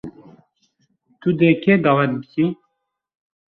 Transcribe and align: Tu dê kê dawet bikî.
Tu 1.19 1.29
dê 1.39 1.49
kê 1.61 1.73
dawet 1.83 2.11
bikî. 2.19 2.45